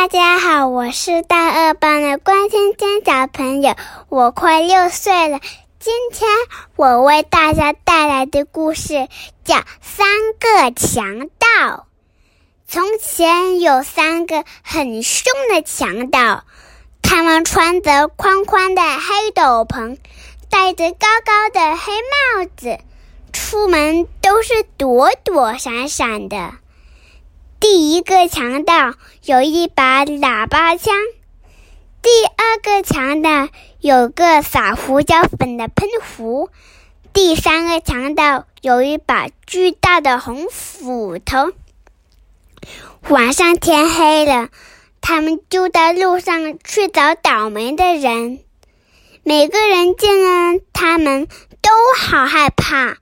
[0.00, 3.74] 大家好，我是大二班的关芊芊小朋友，
[4.08, 5.40] 我快六岁了。
[5.80, 6.30] 今天
[6.76, 9.08] 我为大家带来的故事
[9.42, 10.06] 叫《三
[10.38, 11.48] 个强盗》。
[12.68, 16.44] 从前有三个很凶的强盗，
[17.02, 19.98] 他们穿着宽宽的黑斗篷，
[20.48, 22.78] 戴着高高的黑帽子，
[23.32, 26.52] 出门都是躲躲闪闪的。
[27.60, 28.94] 第一个强盗
[29.24, 30.94] 有一把喇叭枪，
[32.00, 33.48] 第二个强盗
[33.80, 36.50] 有个撒胡椒粉的喷壶，
[37.12, 41.52] 第三个强盗有一把巨大的红斧头。
[43.08, 44.50] 晚上天黑了，
[45.00, 48.38] 他们就在路上去找倒霉的人。
[49.24, 51.26] 每个人见了他们
[51.60, 52.98] 都好害怕。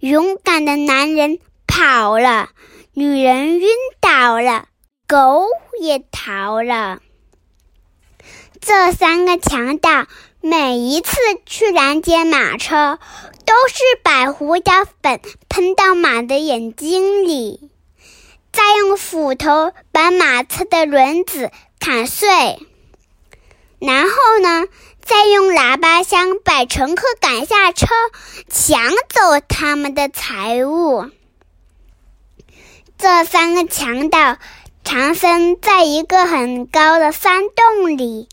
[0.00, 1.38] 勇敢的男人
[1.68, 2.50] 跑了。
[2.94, 3.68] 女人晕
[4.02, 4.66] 倒了，
[5.08, 5.46] 狗
[5.80, 7.00] 也逃了。
[8.60, 10.06] 这三个强盗
[10.42, 12.98] 每一次去拦截马车，
[13.46, 17.70] 都是把胡椒粉喷到马的眼睛里，
[18.52, 22.28] 再用斧头把马车的轮子砍碎，
[23.78, 24.66] 然后呢，
[25.00, 27.86] 再用喇叭枪把乘客赶下车，
[28.50, 31.10] 抢走他们的财物。
[33.02, 34.36] 这三个强盗
[34.84, 38.28] 藏身在一个很高的山洞里，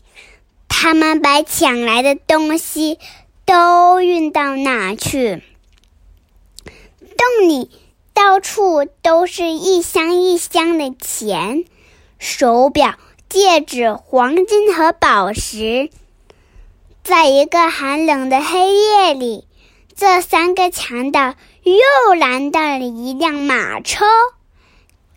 [0.68, 3.00] 他们把抢来的东西
[3.44, 5.42] 都运到哪去？
[6.62, 7.68] 洞里
[8.14, 11.64] 到处都是一箱一箱的钱、
[12.20, 12.94] 手表、
[13.28, 15.90] 戒指、黄金和宝石。
[17.02, 19.48] 在一个寒冷的黑夜里，
[19.96, 24.04] 这三个强盗又拦到了一辆马车。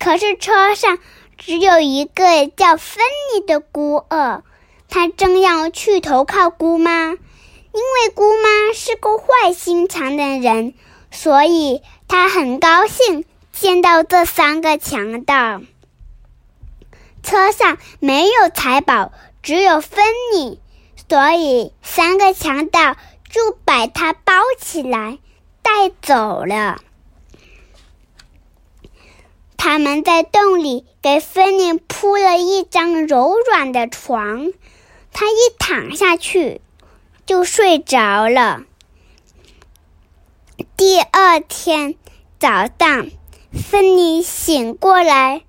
[0.04, 1.00] 可是车上
[1.38, 3.02] 只有一个叫芬
[3.34, 4.44] 妮的孤儿，
[4.90, 10.74] 他正要去投靠姑妈，因为姑妈是个坏心肠的人，
[11.10, 15.62] 所以他很高兴见到这三个强盗。
[17.24, 20.04] 车上没有财宝，只有芬
[20.34, 20.60] 妮，
[21.08, 22.98] 所以三个强盗
[23.30, 25.20] 就把她包起来
[25.62, 26.82] 带走了。
[29.74, 34.54] 他们在洞里给芬妮铺了一张柔软的床，
[35.12, 36.62] 她一躺下去
[37.26, 38.66] 就睡着了。
[40.78, 41.96] 第二天
[42.38, 43.08] 早上，
[43.52, 45.42] 芬妮醒过来，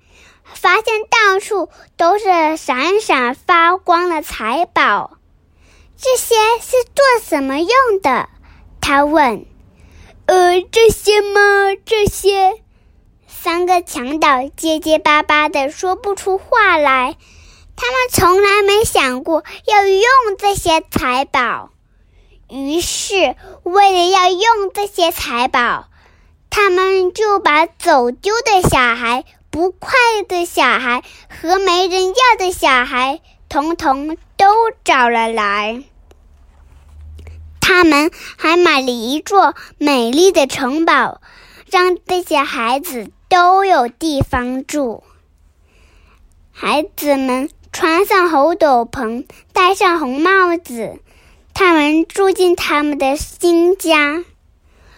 [0.43, 5.19] 发现到处都是闪闪发光的财宝。
[5.95, 7.69] 这些是做什么用
[8.01, 8.27] 的？
[8.81, 9.45] 他问。
[10.25, 11.75] “呃，这些吗？
[11.85, 12.55] 这些。”
[13.45, 17.15] 三个强盗结结巴巴的说不出话来，
[17.75, 20.01] 他们从来没想过要用
[20.39, 21.69] 这些财宝。
[22.49, 25.89] 于是，为了要用这些财宝，
[26.49, 34.47] 他们就把走丢的小孩、不快乐的小孩和没人要的小孩，统统都
[34.83, 35.83] 找了来。
[37.61, 41.21] 他们还买了一座美丽的城堡，
[41.69, 43.11] 让这些孩子。
[43.27, 45.03] 都有地方住。
[46.51, 50.99] 孩子们穿上红斗篷，戴上红帽子，
[51.53, 54.23] 他们住进他们的新家。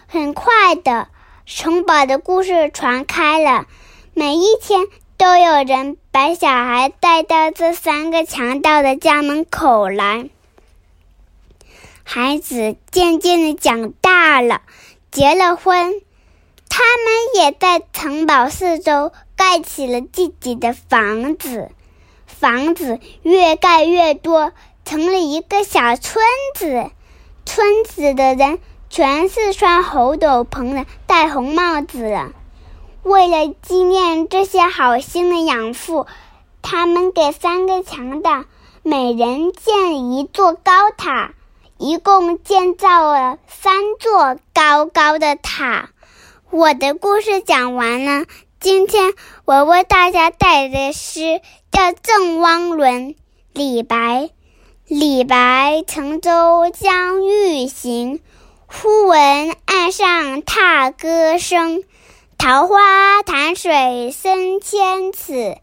[0.06, 1.08] 很快的，
[1.44, 3.66] 城堡的故事传开了。
[4.14, 10.30] 每一天都有人把小孩带到这三个强盗的家门口来。
[12.04, 14.62] 孩子渐渐的长大了，
[15.10, 16.00] 结了婚。
[16.78, 21.72] 他们也在城堡四周盖起了自己的房子，
[22.24, 24.52] 房子越盖越多，
[24.84, 26.24] 成了一个小村
[26.54, 26.92] 子。
[27.44, 32.30] 村子的人全是穿红斗篷的，戴红帽子的。
[33.02, 36.06] 为了纪念这些好心的养父，
[36.62, 38.44] 他们给三个强盗
[38.84, 41.32] 每人建一座高塔，
[41.76, 45.88] 一共建造了三座高高的塔。
[46.50, 48.24] 我的故事讲完了。
[48.58, 49.12] 今天
[49.44, 53.14] 我为大家带来的诗叫《赠汪伦》，
[53.52, 54.30] 李白。
[54.86, 58.20] 李白乘舟将欲行，
[58.66, 61.84] 忽闻岸上踏歌声。
[62.38, 65.58] 桃花潭水深千尺，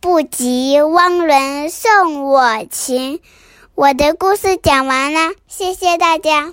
[0.00, 3.20] 不及汪伦送我情。
[3.74, 6.52] 我的故事讲完了，谢谢大家。